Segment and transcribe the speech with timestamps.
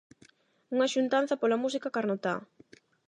[0.73, 2.33] Unha xuntanza pola música carnotá.